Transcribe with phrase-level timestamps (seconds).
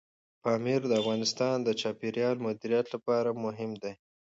[0.43, 3.93] پامیر د افغانستان د چاپیریال د مدیریت لپاره مهم دي.